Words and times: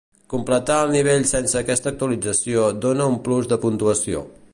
Completar 0.33 0.77
el 0.85 0.93
nivell 0.95 1.27
sense 1.31 1.59
aquesta 1.61 1.91
actualització 1.95 2.65
dona 2.87 3.11
un 3.13 3.19
plus 3.29 3.51
de 3.53 3.59
puntuació. 3.67 4.25